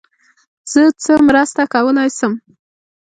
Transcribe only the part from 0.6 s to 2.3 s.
زه څه مرسته کولای